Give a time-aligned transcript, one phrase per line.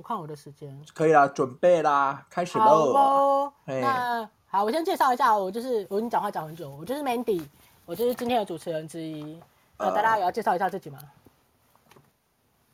[0.00, 3.52] 我看我的时间可以啦，准备啦，开始喽。
[3.66, 7.46] 那好，我先介绍一下，我就是我已经讲话讲很久，我就是 Mandy，
[7.84, 9.38] 我就是今天的主持人之一。
[9.76, 10.98] 那、呃、大家也要介绍一下自己吗？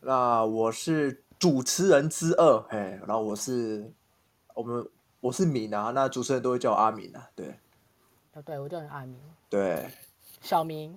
[0.03, 3.93] 那我是主持人之二，嘿，然后我是
[4.55, 4.89] 我们
[5.19, 7.59] 我是敏啊，那主持人都会叫我阿敏啊，对。
[8.35, 9.21] 哦，对，我叫你阿敏。
[9.51, 9.91] 对。
[10.41, 10.97] 小明。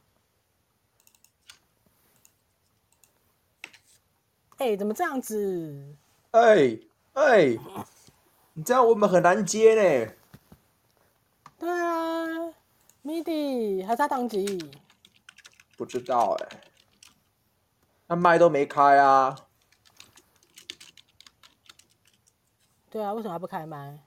[4.58, 5.96] 哎、欸，怎么这样子？
[6.30, 7.60] 哎、欸、哎、欸，
[8.52, 10.12] 你这样我们很难接呢。
[11.58, 12.54] 对啊。
[13.06, 14.68] Mindy 还在当机？
[15.76, 16.60] 不知道哎、欸，
[18.08, 19.46] 那麦都没开啊。
[22.90, 24.00] 对啊，为什么还不开麦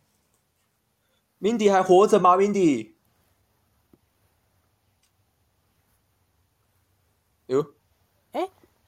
[1.40, 2.96] ？Mindy 还活着吗？Mindy？
[7.46, 7.74] 哟，
[8.34, 8.42] 哎，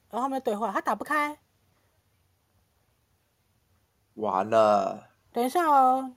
[0.09, 1.39] 然后后面对话，他打不开。
[4.15, 5.07] 完了。
[5.31, 6.13] 等一下哦。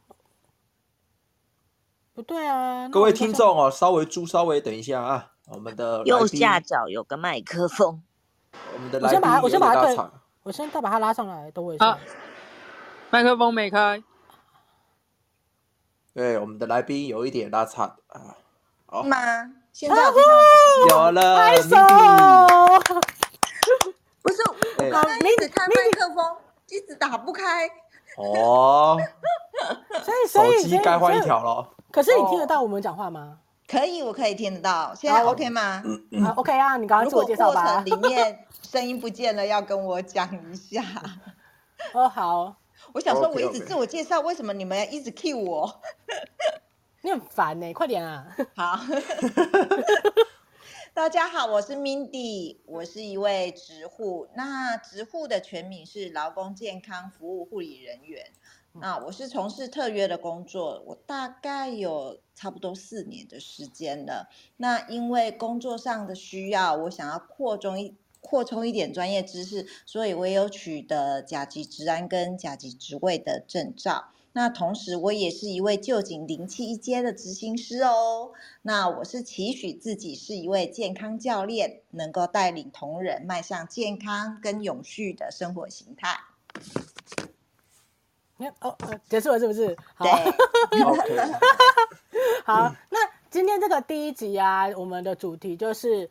[2.15, 2.89] 不对啊！
[2.91, 5.33] 各位听众哦，稍微注，稍微等一下啊。
[5.49, 8.05] 我们的右下角有个麦克风。
[8.73, 10.13] 我们的来宾我先把他，
[10.45, 11.87] 我先把他再把他拉上来，等我一下。
[11.87, 11.99] 啊，
[13.11, 14.01] 麦克风没开。
[16.15, 18.37] 对，我们的来宾有一点拉差啊。
[18.87, 19.17] 好吗？
[19.73, 19.97] 现在
[20.89, 21.37] 有了。
[21.37, 21.71] 拍手。
[24.23, 24.41] 不是，
[24.79, 26.37] 我刚刚一直开麦克风，
[26.69, 27.69] 一直打不开。
[28.19, 28.97] 哦。
[30.05, 31.71] 所以，所以手机该换一条了。
[31.95, 33.39] 可是你听得到我们讲话吗？
[33.69, 34.93] 可以，我可以听得到。
[34.97, 35.81] 现在 OK 吗？
[36.25, 37.83] 啊，OK 啊，你刚刚自我介绍吧。
[37.83, 40.83] 里面声音不见了，要跟我讲一下。
[41.95, 42.57] 哦，好。
[42.93, 45.81] 我想说，我一直自我介绍，为什么你们要一直 cue 我？
[47.03, 48.27] 你很烦呢，快点啊！
[48.57, 48.81] 好。
[50.93, 54.27] 大家好，我是 Mindy，我是一位职护。
[54.35, 58.27] 那职护的全名是劳工健康服务护理人员。
[58.81, 64.29] 那我是从事特约的工作，我大概有差不多四年的时间了。
[64.57, 74.07] 那因为工作上的需要，我想要扩充一扩充一点专业知识，所以我有取得甲级职安跟甲级职卫的证照。
[74.33, 78.33] 那同时，我也是一位就警零七一阶的执行师哦。
[78.63, 86.19] 那我是期许自己是一位健康教练，能够带领同仁迈向健康跟永续的生活形态。
[88.61, 88.77] 哦，
[89.09, 89.77] 结束了是不是？
[89.95, 90.05] 好，
[90.71, 90.83] 对
[92.45, 92.99] 好，那
[93.31, 96.11] 今天这个第一集啊，我们的主题就是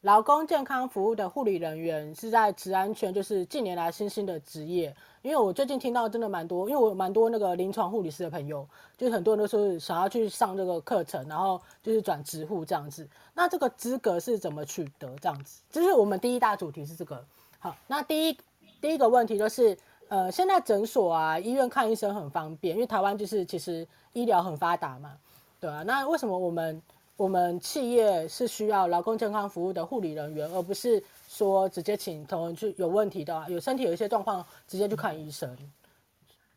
[0.00, 4.94] 劳工健康服务的护理人员是在职安圈，就是近年来新兴的职业。
[5.22, 13.08] 因为我最近听到真的蛮多，因为我蛮多那个临床护理师的朋友，就是很多人都说想要去上这个课程，然后就是转职护这样子。
[13.34, 15.08] 那这个资格是怎么取得？
[15.20, 17.24] 这样子，就是我们第一大主题是这个。
[17.58, 18.38] 好，那第一
[18.80, 19.78] 第一个问题就是。
[20.08, 25.18] 呃，现在诊所啊、医院看医生很方便，因为台湾就是其实医疗很发达嘛，
[25.60, 25.82] 对啊。
[25.82, 26.80] 那为什么我们
[27.16, 35.56] 我们企业是需要劳工健康服务的护理人员，而不是说直接请同仁去有问题的、有身体有一些状况直接去看医生？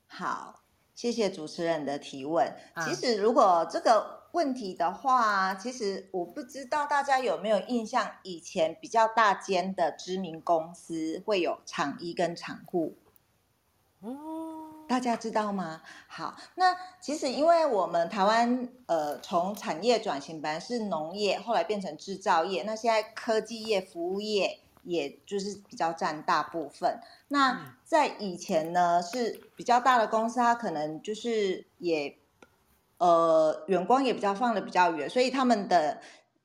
[0.05, 0.59] 好，
[0.93, 2.53] 谢谢主持人的提问。
[2.85, 12.95] 其实如果这个问题的话，其实我不知道大家有没有印象，以前比较大间的知名公司会有厂医跟厂护。
[14.01, 15.81] 哦，大家知道吗？
[16.07, 26.99] 好，那其实因为我们台湾呃从产业转型本来是农业，后来变成制造业，那现在科技业、服务业也就是比较占大部分。
[27.27, 32.17] 那在以前呢是比较大的公司，它可能就是也
[32.99, 35.99] 呃远光也比较放的比较远，所以他们的。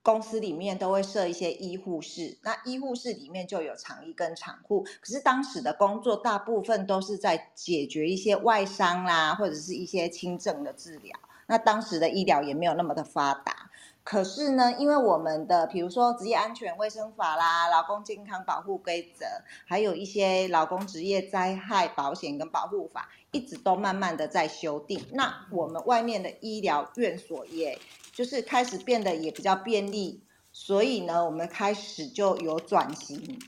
[0.05, 4.83] 公司里面都会设一些医护室，那医护室里面就有厂医跟厂护。
[5.01, 11.19] 可是当时的工作大部分都是在解决一些外伤啦，或者是一些轻症的治疗。
[11.47, 13.71] 那当时的医疗也没有那么的发达。
[14.03, 19.25] 可是呢，因为我们的比如说职业安全卫生法啦、劳工健康保护规则，
[19.67, 25.03] 还有一些劳工职业灾害保险跟保护法，一直都慢慢的在修订。
[25.13, 27.79] 那我们外面的医疗院所也
[28.15, 30.23] 就是开始变得也比较便利，
[30.53, 33.39] 所以呢，我们开始就有转型，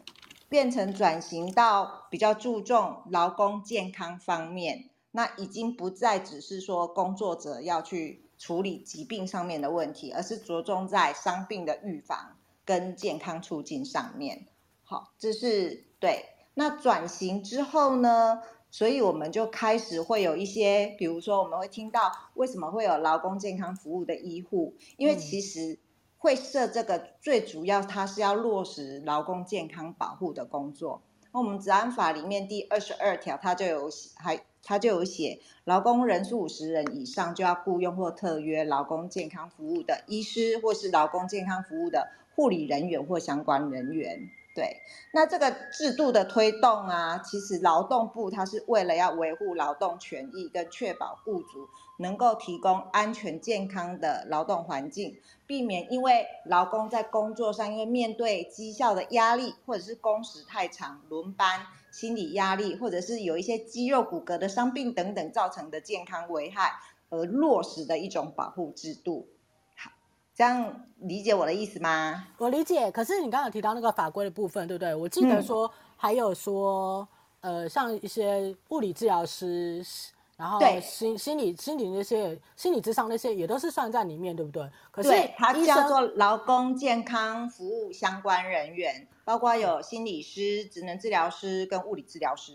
[0.49, 4.91] 变成转型到比较注重劳工健康方面。
[5.13, 8.23] 那已经不再只是说工作者要去。
[8.39, 12.37] 处理疾病上面的问题，而是着重在伤病的预防
[12.67, 14.45] 跟健康促进上面。
[14.85, 16.27] 好，这是对。
[16.53, 18.43] 那转型之后呢？
[18.77, 24.75] 所以我们就开始会有一些，比如说我们会听到为什么会有劳工健康服务的医护？
[24.99, 25.79] 因为其实
[26.19, 31.01] 会设这个最主要，它是要落实劳工健康保护的工作。
[31.33, 34.39] 那我们治安法里面第二十二条，它就有还。
[34.69, 44.29] 它就有写，劳工人数五十人以上就要雇佣或特约劳工健康服务的医师，或是劳工健康服务的护理人员或相关人员。
[44.57, 44.81] 对，
[45.13, 51.69] 那这个制度的推动啊，其实劳动部它是为了要维护劳动权益跟确保雇主
[51.99, 61.67] 能够提供安全健康的劳动环境，避免因为劳工在工作上因为面对绩效的压力，或者是工时太长、轮班。
[61.93, 66.75] 心理压力，或者是有一些肌肉骨骼的伤病等等造成的健康危害，
[67.09, 69.29] 而落实的一种保护制度。
[70.37, 72.27] 好，这样理解我的意思吗？
[72.39, 72.91] 我理解。
[72.91, 74.95] 可是你刚刚提到那个法规的部分，对不对？
[74.95, 77.09] 我记得说还有说，
[77.41, 79.85] 嗯、呃，像一些物理治疗师，
[80.37, 84.69] 然后心心理心理那些心理咨商那些也都是算在里面，对不对？
[84.91, 89.09] 可是它叫做劳工健康服务相关人员。
[89.27, 92.53] 包括有心理师、职能治疗师跟物理治疗师。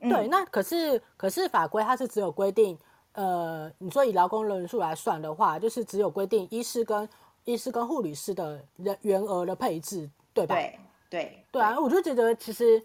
[0.00, 2.78] 嗯、对，那可是可是法规它是只有规定，
[3.12, 7.08] 呃，你说以劳工人数来算的话，就是只有规定医师跟
[7.44, 10.54] 医师跟护理师的人员额的配置，对吧？
[10.54, 10.78] 对
[11.08, 12.82] 对对啊，我就觉得其实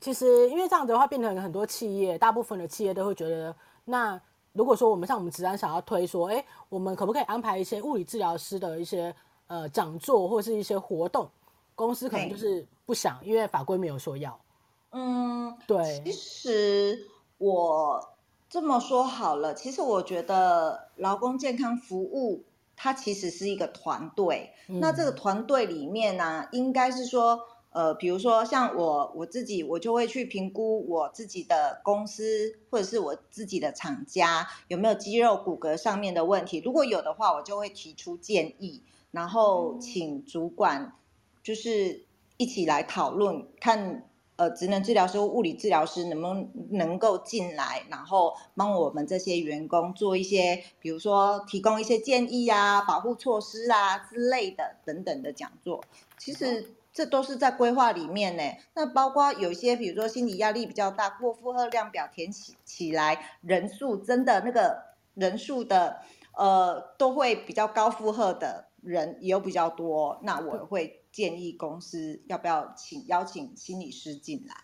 [0.00, 3.54] 其实因为这样子的话，变成很多企业，大部分的企业都会觉得，
[3.84, 4.20] 那
[4.52, 9.14] 如果说我们像我们职安想要推说，哎，我们可不可以安排一些物理治疗师的一些
[9.46, 11.28] 呃讲座或是一些活动？
[11.74, 14.36] 公司可能就是不想，因为法规没有说要。
[14.90, 16.02] 嗯，对。
[16.04, 17.06] 其实
[17.38, 18.04] 我
[18.48, 22.44] 这么说好了，其实我觉得劳工健康服务
[22.76, 24.52] 它其实是一个团队。
[24.68, 27.40] 嗯、那这个团队里面呢、啊，应该是说，
[27.70, 36.62] 呃，比如说像我我自己，我就会去评估我自己的公司或者是我自己的厂家有没有肌肉骨骼上面的问题。
[36.64, 40.92] 如果有的话，我就会提出建议，然后请主管。
[41.40, 42.04] 就是
[42.36, 44.07] 一起来讨论，看
[44.38, 55.82] 呃，职能治疗师、物理治疗师能不能能够进来，然后帮我们这些员工做一些，比如说提供一些建议啊、保护措施啊之类的等等的讲座。
[56.18, 58.42] 其实这都是在规划里面呢。
[58.74, 66.00] 那包括有些，比如说心理压力比较大，过负荷量表填起起来，人数真的那个人数的
[66.36, 71.02] 呃都会比较高负荷的人也有比较多，那我会。
[71.18, 74.54] 建议公司要不要请邀请心理师进来？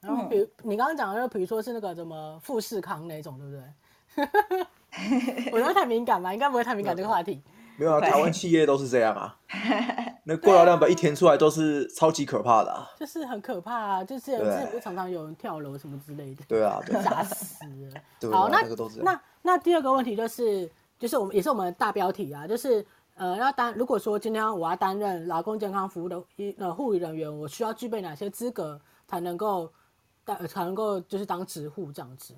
[0.00, 5.50] 然后，比如你刚刚讲的，就比如说是那个什么富士康那种，对不对？
[5.52, 7.42] 我觉得太敏感嘛，应该不会太敏感这个话题。
[7.76, 9.38] 没有啊，台湾企业都是这样啊。
[10.24, 12.90] 那过劳量表一填出来都是超级可怕的啊。
[12.98, 16.42] 就是很可怕啊，就是之前不常常有人跳楼什么之类的。
[16.48, 18.30] 对啊，吓死了。
[18.32, 22.82] 好，那那那那第二个问题就是，就是我们也是我们的大标题啊，就是。
[23.14, 29.72] 呃，那担如果说今天我要担任劳工健康服务的医呃护理人员，我需要具备哪些资格才能够
[30.24, 32.34] 当才能够就是当职护这样子？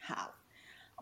[0.00, 0.30] 好，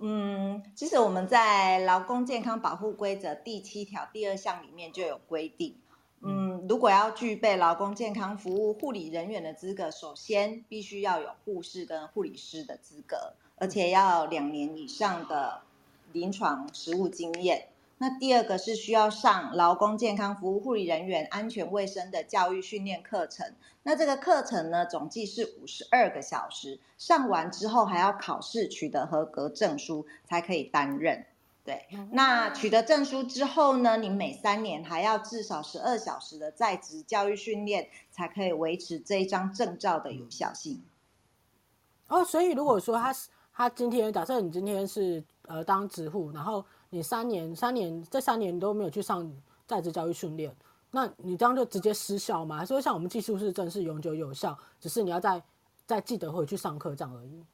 [0.01, 5.79] 嗯，其实我们在劳工健康保护规则第七条第二项里面就有规定，
[6.23, 15.63] 嗯，如果要具备劳工健康服务护理人员的资格，首先必须要有护士跟护理师的资格，而且要两年以上的
[16.13, 17.69] 临床实务经验。
[17.99, 23.55] 那第二个是需要上劳工健康服务护理人员安全卫生的教育训练课程。
[23.85, 31.25] 那这个课程呢，总计是五十二个小时，上完之后还要考试取得合格证书才可以担任。
[31.65, 40.85] 对，那取得证书之后呢，你每三年还要至少十二小时的在职教育训练，才可以维持这一张证照的有效性。
[42.09, 46.65] 哦，所以如果说他是他今天假设你今天是呃当职护，然后。
[46.89, 49.29] 你三年，三年这三年都没有去上
[49.67, 50.55] 在职教育训练，
[50.93, 52.59] 那你这样就直接失效吗？
[52.59, 55.43] 还是说像我们技术是证是永久有效，只是你要再
[55.85, 57.45] 再记得回去上课这样而已？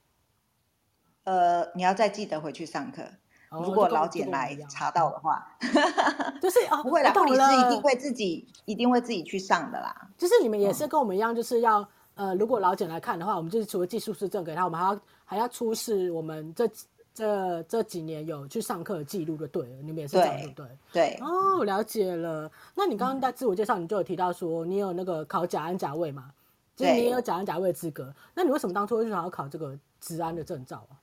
[1.24, 3.02] 呃，你要再记得回去上课。
[3.48, 5.56] 哦如果就跟劳检来查到的话，
[6.40, 10.08] 就是哦，不会啦，护理我懂了师一定会自己一定会自己去上的啦。
[10.18, 16.68] 就是你们也是跟我们一样，就是要、呃，如果老检来看的话，我们就是除了技术师证给他，我们还要还要出示我们这
[17.14, 19.76] 这这几年有去上课的记录就对了。
[19.82, 20.68] 你们也是这样对不对？
[20.92, 22.50] 对，哦，我了解了。
[22.74, 26.32] 那你刚刚在自我介绍，你就有提到说你有那个考甲安甲位嘛？
[26.74, 28.14] 就是你也有甲安甲位资格。
[28.34, 30.96] 那你为什么当初会想要考这个治安的证照啊？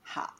[0.00, 0.34] 好，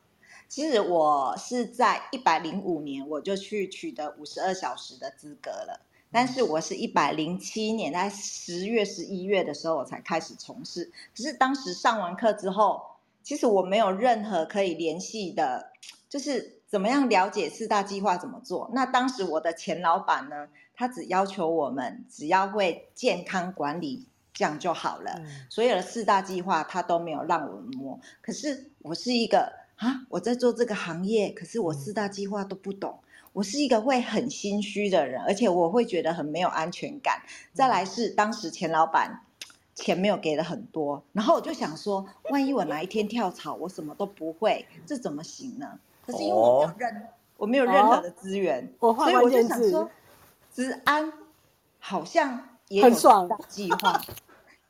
[0.49, 10.91] 其实我是在一百零五年我就去取得五十二小时的资格了，但是我是一百零七年在十月、十一月的时候我才开始从事。
[11.15, 12.83] 可是当时上完课之后，
[13.23, 15.71] 其实我没有任何可以联系的，
[16.09, 18.71] 就是怎么样了解四大计划怎么做。
[18.75, 24.09] 那当时我的前老板呢，他只要求我们只要会健康管理。
[24.35, 25.21] 这样就好了。
[25.51, 28.01] 所有的四大计划他都没有让我们摸。
[28.23, 32.99] 可是我是一个啊，我在做这个行业，可是我四大计划都不懂。
[33.35, 37.21] 我是一个会很心虚的人，而且我会觉得很没有安全感。
[37.53, 39.21] 再来是当时钱老板
[39.75, 45.79] 钱没有给了很多，然后我就想说，万一我哪一天跳槽，我什么都不会，这怎么行呢？
[46.07, 49.91] 可是因为我没有任、哦、我没有任何的资源，哦、所以我就想说，
[50.53, 51.13] 治安
[51.79, 52.49] 好像。
[52.69, 54.01] 也很爽，计划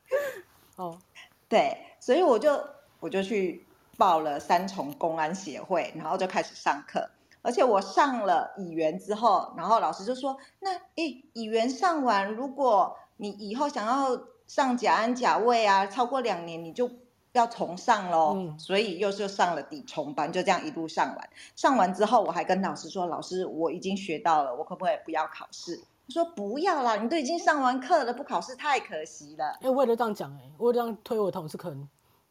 [0.75, 0.97] 哦，
[1.47, 2.59] 对，所以我就
[2.99, 3.65] 我就去
[3.97, 7.09] 报了三重公安协会，然后就开始上课。
[7.41, 16.89] 而且我上了乙员之后，然后老师就说：“那诶，乙员上完，如果你以后想要上甲安甲位啊，超过两年你就
[17.31, 18.33] 要重上喽。
[18.35, 21.29] 嗯”所以又是上了底重班，就这样一路上完。
[21.55, 29.51] 上完之后，我还跟老师说：“老师，我已经学到了，我可不可以不要考试？”他说不要啦，你都已经上完课了，不考试太可惜了。
[29.61, 31.87] 哎、欸，我也这样讲，哎，我也这样推我同事坑，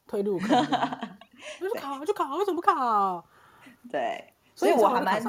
[0.06, 0.58] 推入坑。
[1.60, 3.24] 我就考，就考，为什么不考？
[3.90, 5.20] 对，所以我还蛮，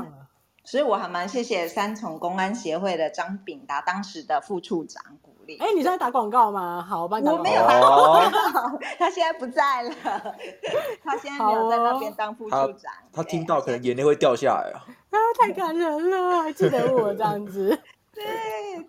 [0.66, 5.02] 所以我还蛮谢谢三重公安协会的张炳达当时的副处长
[5.60, 6.86] 哎、欸，你在打广告吗？
[6.88, 7.50] 好，我帮你打广告。
[7.50, 9.94] 我没有打广告，他现在不在了，
[11.04, 12.92] 他现在没有在那边当副处长。
[13.12, 14.86] 他，他听到可能眼泪会掉下来啊！
[15.12, 17.78] 啊，太感人了，还记得我这样子。
[18.16, 18.24] 对，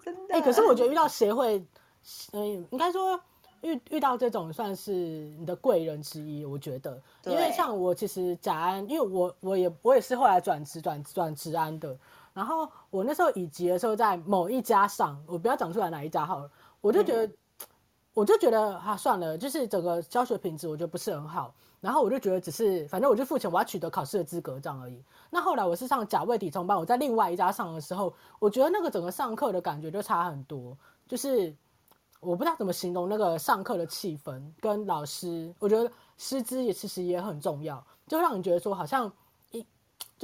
[0.04, 0.34] 真的。
[0.34, 1.64] 哎、欸，可是我觉得遇到协会，
[2.32, 3.18] 应该说
[3.62, 6.44] 遇遇到这种算是你的贵人之一。
[6.44, 11.96] 我觉得，因为像我其实甲安，因为我我也我也是后来转职转转职安的。
[12.34, 16.50] 然后我那时候乙级的时候，在某一家上，我不要讲出来哪一家好了，
[16.82, 17.36] 我就觉得，嗯、
[18.12, 21.54] 我就觉得啊，算了，就是整个教学品质我觉得不是很好。
[21.80, 25.04] 然后我就觉得只是，反正我就付钱，我要取得考试的资格这样而已。
[25.28, 30.76] 那后来我是上甲卫抵重班，我在另外一家上的时候，我觉得那个整个上课的感觉就差很多。
[31.06, 31.54] 就是
[32.20, 39.12] 我不知道怎么形容那个上课的气氛跟老师，我觉得师资也其实也很重要，就让你觉得说好像一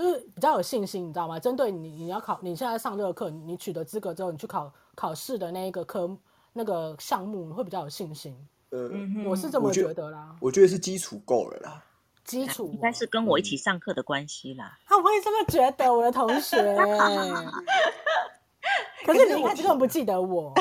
[0.00, 1.38] 就是比较有信心，你知道吗？
[1.38, 6.16] 针对你你要考你现在上这个课，你取得资格之后，你去考考试的那一个科
[6.54, 8.35] 那个项目，你会比较有信心。
[8.71, 8.90] 呃，
[9.26, 10.35] 我是这么觉得啦。
[10.40, 11.85] 我觉得是基础够了啦。
[12.25, 14.78] 基础应该是跟我一起上课的关系啦。
[14.87, 16.57] 啊，我也这么觉得，我的同学。
[19.04, 20.54] 可是你一开始根本不记得我。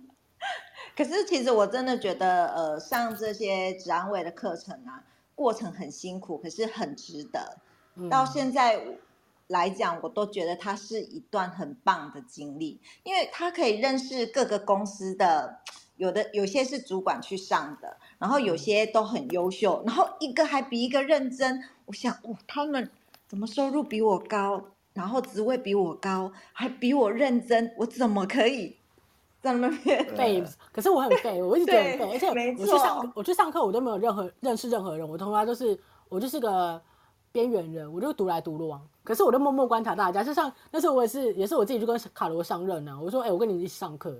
[0.94, 5.02] 可是其实我真的觉得，呃，上这些职安委的课程啊，
[5.34, 7.56] 过程很辛苦，可是很值得。
[7.96, 8.80] 嗯、到现在
[9.46, 15.60] 来讲，我都觉得它是一段很棒的经历，因为它可以认识各个公司的。
[15.96, 21.62] 有的有些是主管去上的，然后有些都很优秀，然后一个还比一个认真。
[21.84, 22.90] 我想，哦，他们
[23.28, 24.60] 怎么收入比我高，
[24.92, 28.76] 然后职位比我高，还比我认真，我怎么可以
[29.40, 30.44] 在那边背？
[30.72, 36.82] 可是我很废，我一直觉得很废，而且我去上我去上课，我都没有任何认识任何人，我从来都是我就是个
[37.34, 38.80] 边缘人，我就独来独往。
[39.02, 44.16] 可是我就默默观察大家，就像那时候我也是也是我自己就跟卡罗上任呢、啊，我说，哎、欸，我跟你一起上课。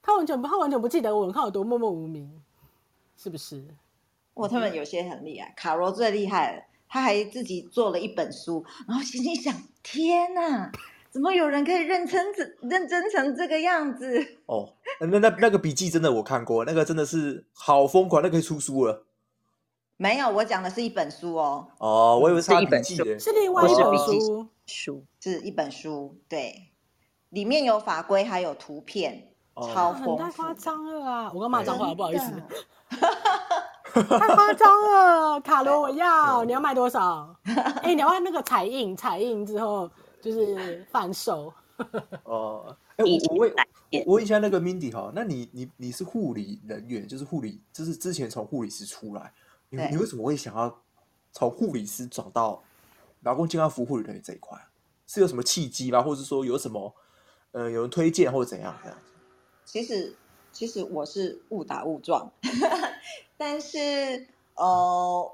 [0.00, 2.30] 他完全不，他完全不记得我，你看我多默默无名，
[3.16, 3.66] 是不是？
[4.34, 10.70] 哇，他们有些很厉害，卡罗最厉害了，他还自己做了一本书，然后心里想：天哪，
[11.10, 14.24] 怎么有人可以认真成认真成这个样子？
[14.46, 19.04] 哦，那那那个笔记真的我看过，那个真的是好疯狂，那个、可以出书了。
[20.04, 21.66] 没有，我讲的是一本书哦。
[21.78, 26.68] 哦，我以为是一本书，是另外一本书，书是一本书，对，
[27.30, 29.30] 里面有法规，还有图片。
[29.56, 31.32] 超很太夸张了啊！
[31.32, 32.42] 我刚骂脏话，不好意思。
[33.94, 37.34] 太夸张了，卡罗我要，你要卖多少？
[37.46, 41.50] 哎、欸，你要那个彩印，彩印之后就是贩售。
[42.24, 43.54] 哦，哎、我问，
[44.04, 49.32] 我问一下那个 Mindy 哈，那你你你是护理人员，就是护理，就是之前从护理师出来，
[49.70, 50.82] 你你为什么会想要
[51.32, 52.62] 从护理师转到
[53.22, 54.58] 劳工健康服务护理人员这一块？
[55.06, 56.02] 是有什么契机吗？
[56.02, 56.94] 或者是说有什么
[57.52, 59.04] 呃有人推荐或者怎样这样子？
[59.66, 60.16] 其实
[60.52, 62.30] 其实我是误打误撞，
[63.36, 65.32] 但是呃，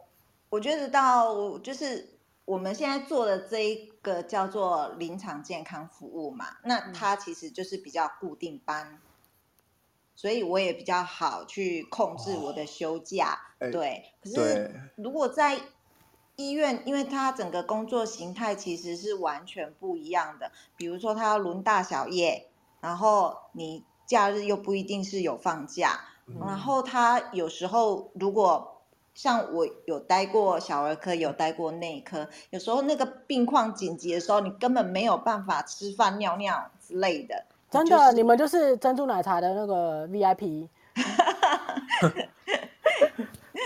[0.49, 2.09] 我觉得到就是
[2.45, 8.99] 我们现在做的这一个叫做临场健康服务嘛，那它其实就是比较固定班，嗯、
[10.21, 13.41] 所以我也比较好去控制我的休假。
[13.59, 15.59] 哦、对，可是如果在
[16.37, 20.53] 医院，因为它整个工作形态其实是完全不一样的。
[20.77, 22.51] 比如说，它要轮大小夜，
[22.83, 28.83] 然后你假日又不一定是有放假，嗯、然后它有时候如果
[29.15, 37.47] 像我有待过小儿科，有待过内科，有时候那个病况紧急的时候，你根本没有办法吃饭、尿尿之类的。
[37.71, 40.69] 真的，就是、你们就是珍珠奶茶的那个 VIP。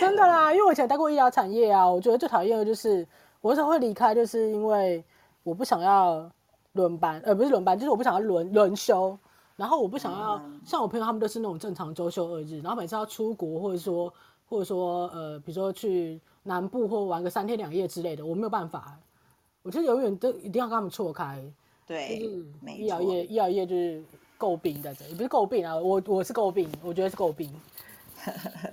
[0.01, 3.07] 真的啦，因为我以前待过医疗产业啊，我觉得最讨厌的就是
[3.41, 5.03] 我为什么会离开，就是因为
[5.43, 6.29] 我不想要
[6.73, 9.17] 轮班，呃，不是轮班，就是我不想要轮轮休，
[9.57, 14.13] 然后我不想要、嗯、像我朋友他们都是那种正常周休二日，然后每次要出国或者说
[14.47, 18.99] 或者说呃，比如说去南部或玩个三天两夜之类的，我没有办法，
[19.63, 21.43] 我觉得永远都一定要跟他们错开。
[21.87, 24.03] 对，就是医疗业，医疗业就是
[24.39, 27.53] 诟病在这里，也不是诟病啊，我我是诟病，我觉得是诟病。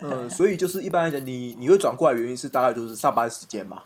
[0.01, 3.83] 嗯， 所以就是一般来讲，你你会转过来原因是大概就是上班时间嘛？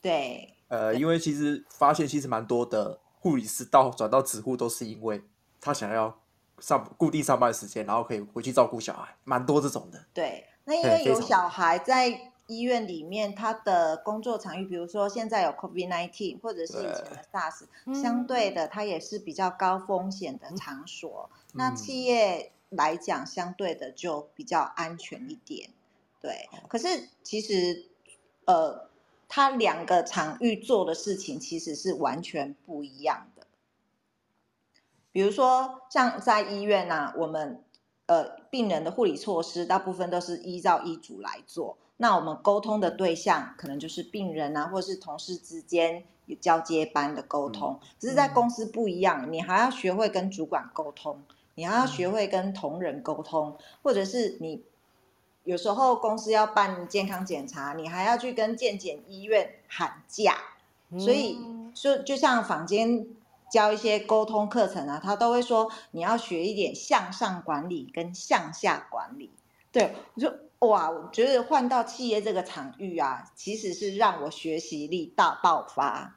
[0.00, 0.48] 对。
[0.68, 5.20] 呃，因为其实发现其实蛮多的护理师到转到职护都是因为
[5.60, 6.16] 他想要
[6.60, 10.06] 上固定上班时间，然后可以回去照顾小孩，蛮多这种的。
[10.14, 21.30] 对，那因为有小孩在医院里面，它的工作场域，比如说现在有 COVID-19，或者是以前的 SARS，对相对的，它也是比较高风险的场所。
[21.32, 22.52] 嗯、那企业。
[22.70, 25.70] 来讲，相对的就比较安全一点，
[26.20, 26.48] 对。
[26.68, 27.86] 可是其实，
[28.44, 28.88] 呃，
[29.28, 33.44] 它两个场域做的事情其实是完全不一样的。
[35.10, 37.64] 比如说，像在医院呐、啊，我们
[38.06, 47.78] 呃病人的护理措施大部分都是依照医嘱来做，那我们沟通的对象可能就是病人啊，或是同事之间有交接班的沟通。
[47.98, 51.22] 只是在公司不一样，你还要学会跟主管沟通。
[51.56, 54.62] 你还要学会跟同仁沟通，或者是你
[55.44, 60.36] 有时候公司要办健康检查，你还要去跟健检医院喊价。
[60.98, 61.38] 所以，
[61.74, 63.06] 就就像坊间
[63.50, 69.30] 教一些沟通课程啊，他都会说你要学一点向上管理跟向下管理。
[69.70, 76.16] 对，我说哇，我觉得换到企业这个场域啊，其实是让我学习力大爆发，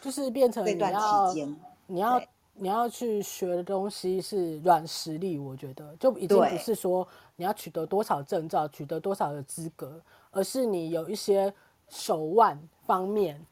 [0.00, 2.20] 就是变成这段期间你要。
[2.56, 7.04] 你要去学的东西是软实力，我觉得就已经不是说
[7.34, 11.52] 你要取得多少证照、取得多少的资格，而是你有一些
[11.88, 13.44] 手腕方面，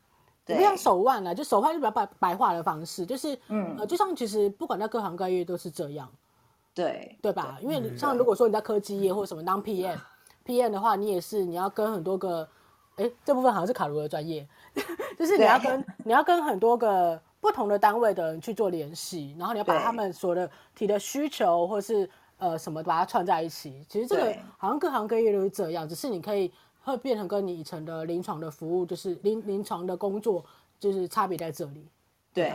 [0.44, 6.08] 不像手腕啊，就手腕就比较白白话的方式，就是嗯呃，就像其实不管在各行各业都是这样，
[6.74, 7.58] 对对吧？
[7.60, 12.48] 因为你像如果说你在科技业或什么当 PM，PM 的话，你也是你要跟很多个，
[12.96, 14.46] 哎，这部分好像是卡罗的专业，
[15.18, 17.20] 就是你要跟你要跟很多个。
[17.42, 22.08] 不同的单位的人去做联系，然后你要把他们所的提的需求或是
[22.38, 23.84] 呃什么把它串在一起。
[23.88, 26.52] 其实这个好像各行各业都是这样，只是你可以
[26.84, 30.44] 会变成跟你以前的临床的服务，就是临临床的工作，
[30.78, 31.84] 就是差别在这里。
[32.32, 32.52] 对，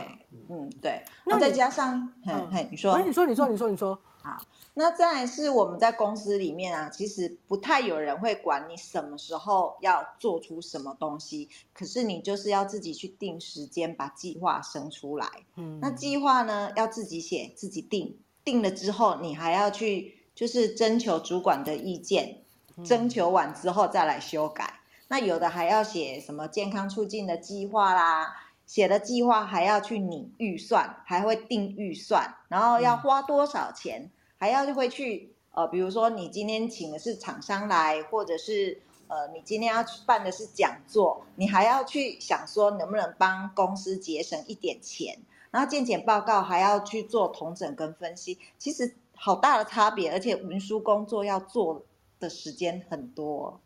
[0.48, 1.04] 嗯，对。
[1.24, 3.98] 那再加上，嗯，嘿，你说，你说，你说，你说，你说。
[4.20, 4.36] 好，
[4.74, 15.26] 那再来是我们在公司里面啊，其实不太有人会管你什么时候要做出什么东西，可是你就是要自己去定时间，把计划生出来。
[15.54, 22.42] 嗯，那计划呢，要自己写，自己定，定了之后你还要去就是征求主管的意见，
[22.84, 24.80] 征求完之后再来修改。
[25.06, 28.34] 那有的还要写什么健康促进的计划啦。
[28.68, 45.18] 写的计划还要去拟预算，还会定预算，然后要花多少钱，嗯、还要就会去呃，比如说你今天请的是厂商来，或者是呃，你今天要去办的是讲座，你还要去想说能不能帮公司节省一点钱，
[45.50, 51.82] 然后健检报告还要去做统整跟分析，其实好大的差别，而且文书工作要做
[52.20, 53.58] 的时间很多。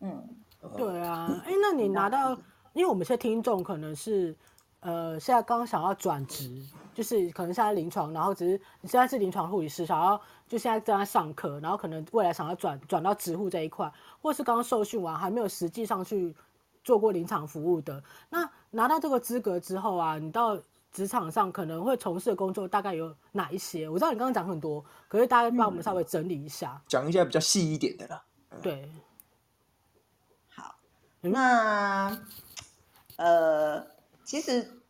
[0.00, 0.28] 嗯，
[0.76, 2.36] 对啊，哎，那你拿到。
[2.76, 4.36] 因为我们现在听众可能是，
[4.80, 6.62] 呃，现在刚想要转职，
[6.92, 16.36] 就是可能现在临床，然后只是你现在是临床护理师，想要就现在正在上课，然后可能未来想要转转到职护这一块，或是刚刚受训完还没有实际上去
[16.84, 20.60] 做过临床服务的，那拿到这个资格之后啊，你到
[20.92, 23.88] 职场上可能会从事的工作大概有哪一些？
[23.88, 28.22] 我知道你刚刚讲很多，可是大家帮我们稍微整理一下，讲、嗯、一下比较细一点的啦。
[28.60, 28.86] 对，
[30.54, 30.76] 好，
[31.22, 32.20] 那。
[33.16, 33.86] 呃，
[34.24, 34.80] 其实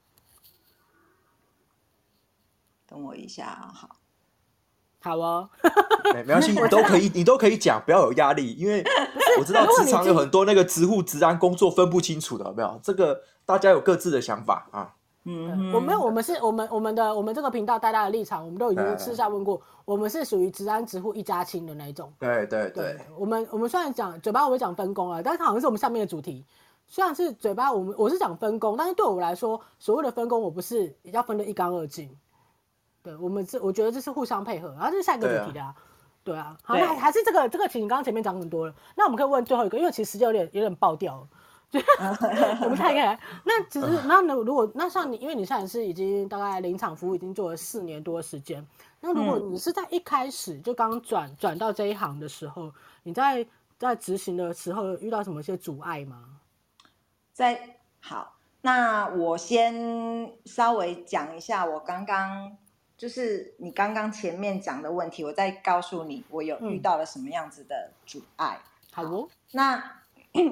[2.89, 3.97] 等我一下啊，好，
[5.01, 5.49] 好哦，
[6.13, 8.85] 没没关系，你都可以，你都可以讲，不要有压力，因为
[9.39, 12.81] 我知道职场有很多那个职护职安工作分不清楚的，有没有？
[12.83, 14.95] 这个大家有各自的想法啊。
[15.29, 22.13] 嗯，我们我们是我们我们的我们这个频道大家的立场，我们都已经私下问过，我们是属于职安职护一家亲的那一种。
[22.19, 26.45] 对对对，对，我们我们虽然讲嘴巴我们讲分工啊，但是好像是我们下面的主题。
[26.89, 32.17] 虽然是嘴巴我们我是讲分工，但是对我来说，所谓的分工我不是要分得一干二净。
[33.03, 35.75] 对，我们这我觉得这是互相配合，然后这是下一个主题的啊。
[36.25, 41.29] 对啊，好，那还是这个这个，题你刚刚前面讲很多了，那我们可以问最后一个，因为其实时间有点有点爆掉了。
[42.63, 48.65] 我们看一看，那其实那那如果那像你，因为你现在是已经大概临场服务已经做了四年多的时间，
[49.01, 52.73] 那如果你是在一开始就刚转转到这一行的时候，
[53.05, 53.47] 你在
[53.79, 56.25] 在执行的时候遇到什么一些阻碍吗？
[57.37, 62.57] 在好，那我先稍微讲一下我刚刚
[62.97, 68.59] 就是你刚刚前面讲的问题，我再告诉你我有遇到了什么样子的阻碍。
[68.63, 70.01] 嗯、好，好，那。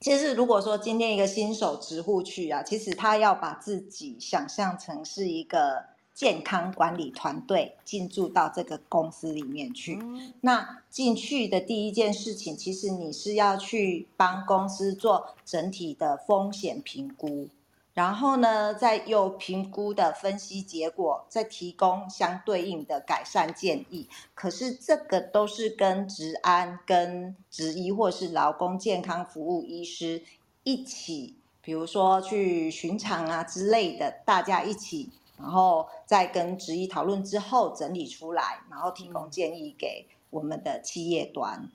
[0.00, 5.84] 其实，如果说今天一个新手职护去啊，其实他要把自己想象成是一个
[6.18, 10.02] 健康管理团队进驻到这个公司里面去。
[10.40, 17.46] 那进去的第一件事情，其实你是要去帮公司做整体的风险评估。
[17.94, 24.08] 然后呢，再有评估的分析结果，再提供相对应的改善建议。
[24.34, 30.20] 可是这个都是跟职安、跟职医或是劳工健康服务医师
[30.64, 41.70] 一起，比如说去巡场啊之类的，大家一起，然后再跟职医讨论之后整理出来，然后提供建议给我们的企业端。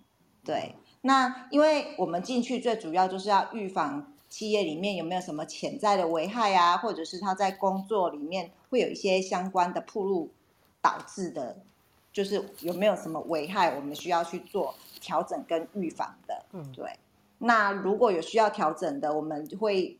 [0.45, 4.09] 对，那因为我们进去最主要就是要预防。
[4.29, 6.75] 企业里面有没有什么潜在的危害啊？
[6.75, 10.31] 或者是他在工作里面会有一些相关的暴露
[10.81, 11.57] 导致的，
[12.11, 16.45] 就是有没有什么危害，我们需要去做调整跟预防的。
[16.51, 16.97] 嗯，对。
[17.37, 19.99] 那如果有需要调整的，我们会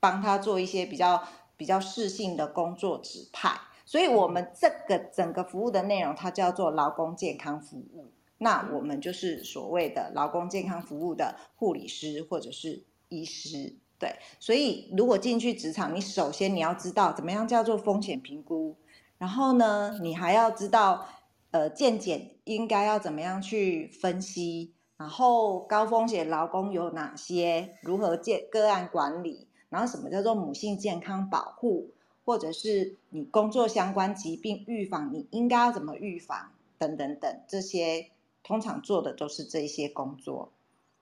[0.00, 1.22] 帮他做一些比较
[1.60, 3.60] 比较适性的工作指派。
[3.84, 8.10] 所以，我们这个整个服务的内容，它叫做劳工健康服务。
[8.38, 12.86] 那我们就是所谓的劳工健康服务的护理师，或者是。
[13.12, 18.76] 医师，对，所以如果进去职场，你首先你要知道怎么样叫做风险评估，
[19.18, 21.08] 然后呢，你还要知道，
[21.50, 31.88] 呃，健检应该要怎么样去分析，然后高风险劳工有哪些，如何健个案管理，然后什么叫做母性健康保护，
[32.26, 38.10] 或者是你工作相关疾病预防，你应该要怎么预防，等等等，这些
[38.42, 40.50] 通常做的都是这些工作，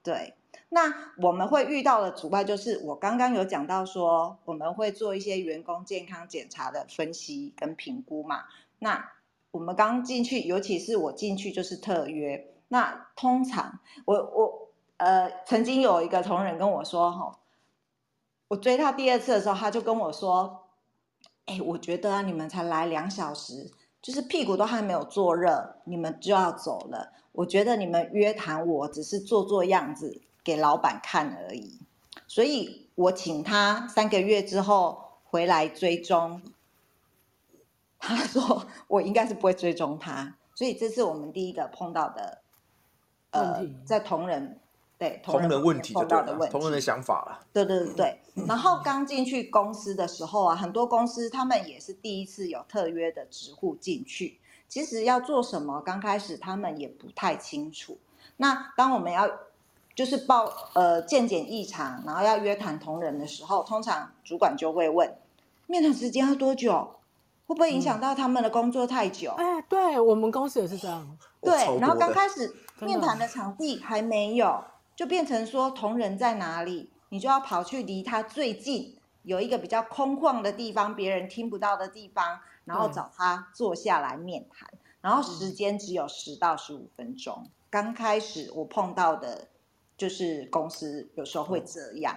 [0.03, 0.35] 对。
[0.71, 8.45] 那我们会遇到的阻碍就是，我刚刚有讲到说，我们会做一些员工健康检查的分析跟评估嘛。
[8.79, 9.13] 那
[9.51, 12.53] 我们刚进去，尤其是我进去就是特约。
[12.69, 17.39] 那通常我我呃曾经有一个同仁跟我说，哈，
[18.49, 20.65] 我追他第二次的时候，他就跟我说，
[21.47, 23.71] 哎，我觉得啊，你们才来两小时，
[24.03, 27.13] 就是屁股都还没有坐热，你们就要走了。
[27.33, 30.23] 我觉得你们约谈我只是做做样子。
[30.45, 31.79] 给老板看而已，
[32.27, 36.41] 所以我请他三个月之后回来追踪。
[38.01, 42.41] 他说我应该是不会追踪他，所以这是我们第一个碰到的，
[43.31, 44.59] 呃，在同仁
[44.99, 47.47] 对同仁问题碰到的问题，同仁的想法了。
[47.53, 48.21] 对对对对。
[48.47, 57.99] 然后刚进去公司的时候啊，很多公司他们也是第一次有特约的职户进去，其实要做什么，刚开始他们也不太清楚。
[58.39, 59.31] 那当我们要
[59.95, 65.17] 就是报呃见检异常，然后要约谈同仁的时候，通常主管就会问，
[65.67, 66.95] 面谈时间要多久？
[67.47, 69.31] 会不会影响到他们的工作太久？
[69.39, 71.19] 哎、嗯欸，对我们公司也是这样。
[71.41, 74.63] 对，然后刚开始面谈的场地还没有，
[74.99, 84.69] 就变成说同仁在哪里，你就要跑去离他最近有一个比较空旷的地方，别人听不到的地方，然后找他坐下来面谈，
[85.01, 87.49] 然后时间只有十到十五分钟。
[87.71, 89.47] 刚开始我碰到的。
[89.97, 92.17] 就是公司有时候会这样，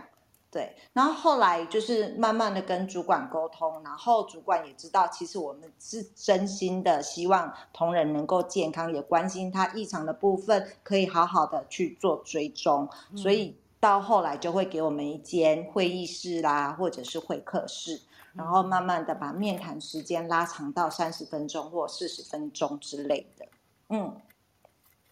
[0.52, 18.02] 对，然后后来就是慢慢的跟主管沟通，然后主管也知道，其实我们是真心的希望同仁能够健康，也关心他异常的部分，可以好好的去做追踪，所以到后来就会给我们一间会议室啦，或者是会客室，
[18.34, 23.46] 然后慢慢的把面谈时间拉长到三十分钟或四十分钟之类的，
[23.88, 24.14] 嗯。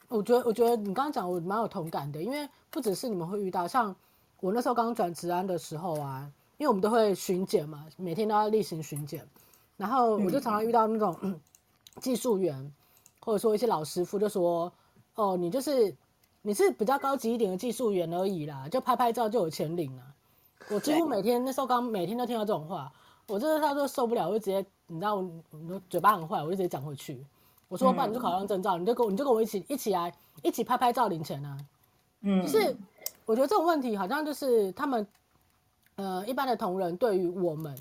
[0.09, 3.95] 我觉得，我觉得你刚刚讲我蛮有同感的，因为不只是你们会遇到，像
[4.41, 9.27] 我那时候刚转职安的时候啊，因为我们都会巡检嘛，每天都要例行巡检，
[9.75, 11.39] 然后我就常常遇到那种、
[11.99, 12.71] 技术员，
[13.19, 14.71] 或者说一些老师傅就说，
[15.15, 15.93] 哦，你就是
[16.41, 20.03] 你是比较高级一点的技术员而已啦，就拍拍照就有钱领了。
[20.69, 22.89] 我 几乎每天那时候刚每天都听到这种话，
[23.27, 25.29] 我真的他说受不了，我就直接你知道我，
[25.67, 27.25] 我嘴巴很坏，我就直接讲回去，
[27.67, 31.57] 我说不然你就考上证照，你就跟我你就跟我一起一起来一起拍拍照领钱啊，
[32.21, 32.77] 嗯，就是。
[33.29, 35.05] 我觉得这种问题好像就是他们，
[35.97, 37.77] 呃，一般的同仁对于我们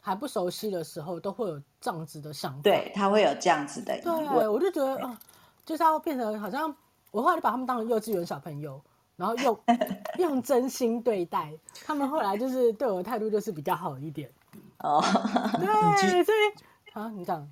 [0.00, 2.62] 还不熟悉的时候，都会有这样子的想法。
[2.62, 4.26] 对，他会有这样子的疑问。
[4.26, 5.18] 对，我就觉得啊、呃，
[5.66, 6.74] 就是要变成好像
[7.10, 8.80] 我后来就把他们当成幼稚园小朋友，
[9.16, 9.60] 然后用
[10.16, 11.52] 用真心对待
[11.84, 12.08] 他们。
[12.08, 14.32] 后来就是对我的态度就是比较好一点。
[14.78, 15.04] 哦，
[15.60, 17.46] 对，所以啊，你讲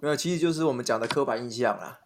[0.00, 0.16] 没有？
[0.16, 2.00] 其实就是我们讲的刻板印象啦。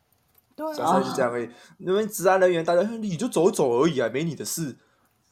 [0.55, 1.51] 对，是这样而已。
[1.79, 4.77] 因为治安人员，大家你就走走而已啊，没你的事。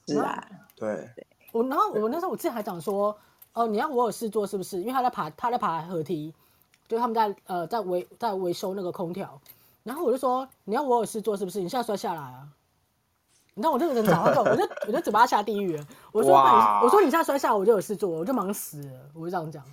[0.06, 0.42] 是啊，
[0.76, 1.08] 对。
[1.52, 3.16] 我然后我那时候我自己还讲说，
[3.52, 4.80] 哦，你要我有事做是不是？
[4.80, 6.32] 因为他在爬，他在爬河梯，
[6.88, 9.40] 就他们在呃在维在维修那个空调。
[9.82, 11.60] 然后我就说，你要我有事做是不是？
[11.60, 12.46] 你现在摔下来啊！
[13.54, 15.84] 你知道我这个人讲话，我就我就嘴巴下地狱了。
[16.12, 16.32] 我说，
[16.82, 18.92] 我说你现在摔下来，我就有事做，我就忙死了。
[19.14, 19.64] 我就这样讲。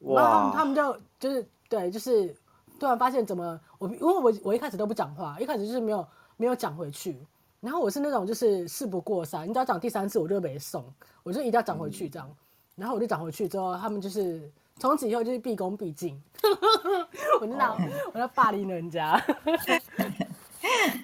[0.00, 0.22] 哇！
[0.22, 2.34] 然后他们他们就就是对，就是
[2.78, 7.18] 突然发现怎么我因为我我一开始都不讲话，一开始就是没有没有讲回去。
[7.60, 10.84] 然后我是那种就是事不过三，你只要讲第三次我就没送，
[11.22, 12.28] 我就一定要讲回去这样。
[12.28, 12.36] 嗯、
[12.76, 16.22] 然后我就讲回去之后，他们就是从此以后就是毕恭毕敬，
[17.40, 17.76] 我就那、哦、
[18.12, 19.20] 我就霸凌人家。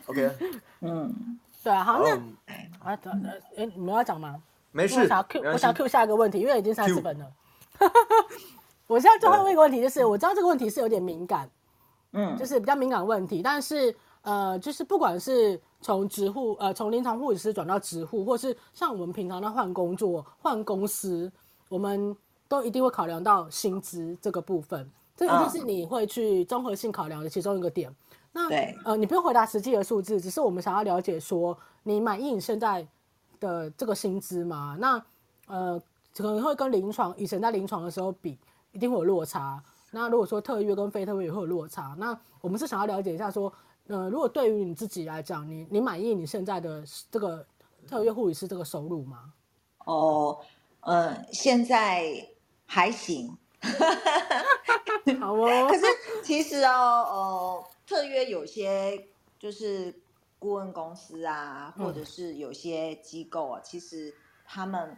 [0.06, 0.30] OK，
[0.80, 2.10] 嗯，对啊，好，那
[2.80, 2.98] 啊，
[3.56, 4.40] 哎，你们要讲吗？
[4.70, 7.32] 没事，我想要 Q，我想要 Q 下一个问题，因为已经三十分了。
[8.86, 11.48] 我现在最后问一个问题，就是我知道这个问题是有点敏感，
[12.12, 13.94] 嗯，就是比较敏感的问题，但是。
[14.24, 21.28] 呃，就是不管是从职护，呃，从临床护理师转到职护，或是像我们平常在换工作、换公司，
[21.68, 27.92] 我们都一定会考量到薪资这个部分，这个就是你会去综合性考量的其中一个点。
[28.30, 32.86] 那对，呃，你不用回答实际的数字，只是我们想要了解说，你满意你现在
[33.40, 34.76] 的这个薪资吗？
[34.78, 35.04] 那
[35.48, 35.82] 呃，
[36.16, 38.38] 可能会跟临床以前在临床的时候比，
[38.70, 39.60] 一定会有落差。
[39.92, 43.52] 那如果说特约跟非特约也会有落差，那我们是想要了解一下说。
[43.88, 47.44] 呃，如果对于你自己来讲，你你满意你现在的这个
[47.88, 49.32] 特约护理师这个收入吗？
[49.84, 50.38] 哦，
[50.82, 52.28] 呃，现在
[52.64, 53.36] 还行。
[55.20, 55.66] 好哦。
[55.68, 55.84] 可是
[56.22, 59.92] 其实哦，呃，特约有些就是
[60.38, 64.96] 顾问公司啊，或者是有些机构啊，嗯、其实他们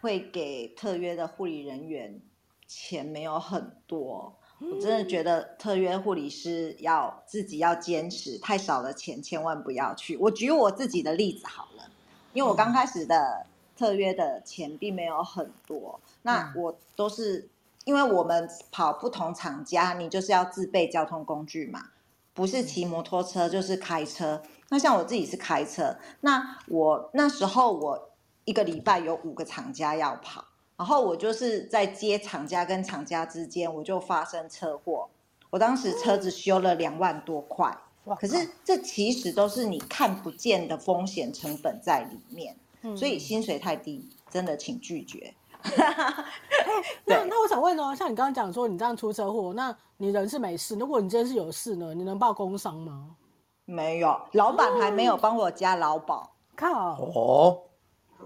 [0.00, 2.18] 会给特约的护理人员
[2.66, 4.34] 钱没有很多。
[4.58, 10.16] 我真的觉得特约护理师要自己要坚持，太少的钱千万不要去。
[10.16, 11.90] 我举我自己的例子好了，
[12.32, 13.44] 因为我刚开始的
[13.76, 17.50] 特约的钱并没有很多，那我都是
[17.84, 21.90] 因为我们跑不同厂家，你就是要自备交通工具嘛，
[22.32, 24.42] 不是骑摩托车就是开车。
[24.70, 28.10] 那像我自己是开车，那我那时候我
[28.46, 30.46] 一个礼拜有五个厂家要跑。
[30.76, 35.08] 然后我就是在接厂家跟厂家之间，我就发生车祸。
[35.50, 37.74] 我当时车子修了两万多块，
[38.20, 42.56] 可是这其实都是你看不见的风险成本在里面，
[42.96, 45.32] 所以薪水太低，真的请拒绝。
[47.06, 53.16] 那那我想问哦，像你刚刚讲说你这样出车祸，那你人是没事，如果你今天是有事呢，你能报工伤吗？
[53.64, 56.34] 没有，老板还没有帮我加劳保。
[56.54, 57.62] 靠哦，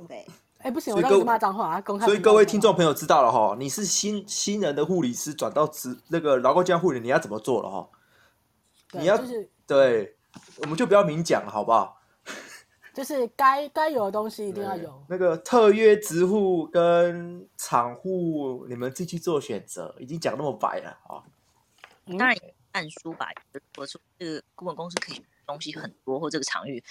[0.08, 0.26] 对。
[0.60, 2.04] 哎、欸，不行，我刚刚骂脏话，公开。
[2.04, 7.88] 所以各位听众朋友知道了哈，你是新新人的护理师转到职那个劳工健康护理，你要怎么做了哈？
[8.92, 10.16] 你要、就是、对，
[10.58, 12.02] 我们就不要明讲了，好不好？
[12.92, 15.02] 就是该该有的东西一定要有。
[15.08, 21.24] 那个特约职护跟厂护，你们自己做选择，已经讲那么白了啊。
[22.18, 22.36] 当然
[22.70, 23.28] 看书吧，
[23.78, 26.84] 我说这个顾问公司可以学东西很多，或这个场域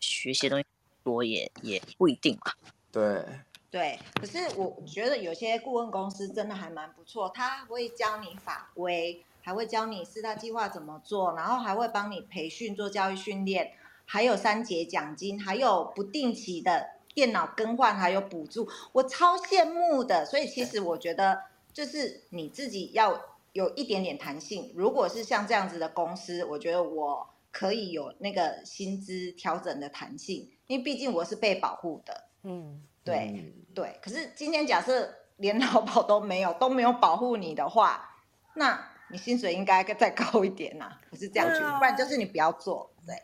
[0.00, 0.64] 学些东西
[1.04, 2.52] 多也也不一定嘛。
[2.92, 3.24] 对
[3.70, 13.72] 对，可是我觉得有些顾问公司真的还蛮不错，他会教你法规，还会教你四大计划怎么做，然后还会帮你培训做教育训练，
[14.04, 20.26] 还有三节奖金，还有不定期的电脑更换，还有补助，我超羡慕的。
[20.26, 23.22] 所以其实我觉得，就是你自己要
[23.54, 24.70] 有一点点弹性。
[24.76, 32.24] 如果是像这样子的公司，我觉得我可以有那个薪资调整的弹性，因为毕竟我是被保护的。
[32.42, 38.16] 嗯，对、嗯、对，可是今天假设连劳保都没有，都没有保护你的话，
[38.54, 42.90] 那你薪水应该再高一点呐、啊，不是这样子，不然就是你不要做。
[43.04, 43.16] 对，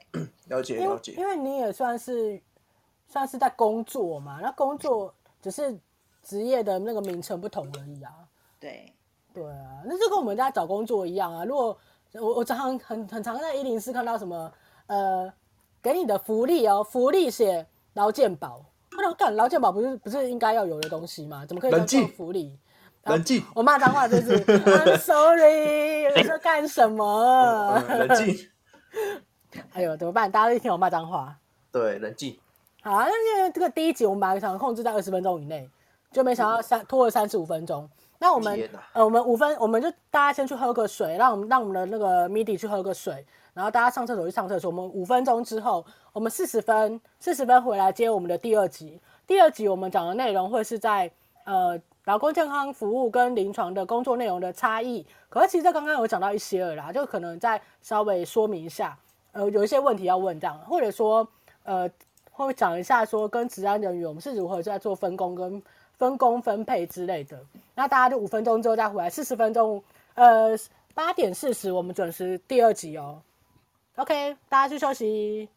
[0.48, 2.42] 了解了解，因为你也算是
[3.06, 5.78] 算是在工作嘛，那工作只是
[6.22, 8.12] 职业的那个名称不同而已啊。
[8.58, 8.92] 对，
[9.32, 11.44] 对啊，那就跟我们在找工作一样啊。
[11.44, 11.78] 如果
[12.14, 14.52] 我我常常很很常在一零四看到什么
[14.88, 15.32] 呃，
[15.80, 18.64] 给你的福利哦，福利写劳健保，我
[19.08, 21.44] 想干劳健保不是不是应该要有的东西吗？
[21.46, 22.56] 怎么可以叫福利？
[23.04, 27.82] 冷静，我骂脏话就是 I'm sorry， 你在干什么？
[27.88, 28.36] 冷静。
[29.72, 30.30] 哎呦，怎么办？
[30.30, 31.34] 大家都听我骂脏话。
[31.72, 32.38] 对，冷静。
[32.82, 35.68] 好啊，那因为这个第一集我们把想控制在二十分钟以内，
[36.12, 37.88] 就没想到三拖了三十五分钟。
[38.20, 44.68] 那我们呃，我们五分，我们就大家先去喝个水，让我们让我们的那个 MIDI 去喝个水，然后大家上厕所去上厕所。
[44.70, 49.00] 我们五分钟之后，我们四十分四十分回来接我们的第二集。
[49.26, 51.10] 第二集我们讲的内容会是在
[51.44, 55.06] 呃劳工健康服务跟临床的工作内容的差异。
[55.28, 58.98] 可是其实刚刚有讲到一些了啦，就可能再稍微说明一下，
[59.32, 61.26] 呃，有一些问题要问这样，或者说
[61.62, 61.88] 呃。
[62.30, 65.60] 会讲一下说跟治安人员我们是如何在做分工跟
[65.98, 67.38] 分工分配之类的。
[67.74, 69.82] 那大家就五分钟之后再回来，四十分钟，
[70.14, 70.56] 呃，
[70.94, 73.20] 八点四十我们准时第二集哦。
[73.96, 75.48] OK，大家去休息。